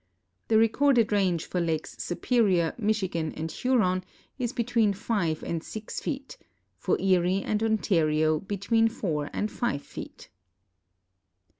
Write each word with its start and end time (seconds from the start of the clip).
The 0.47 0.57
recorded 0.57 1.11
range 1.11 1.45
for 1.45 1.61
lakes 1.61 1.95
Superior, 2.03 2.73
Michigan, 2.75 3.33
and 3.37 3.51
Huron 3.51 4.03
is 4.39 4.51
between 4.51 4.93
5 4.93 5.43
and 5.43 5.63
6 5.63 5.99
feet; 5.99 6.39
for 6.79 6.99
Erie 6.99 7.43
and 7.43 7.61
Ontario, 7.61 8.39
between 8.39 8.87
4 8.87 9.29
and 9.31 9.51
5 9.51 9.79
feet. 9.83 10.29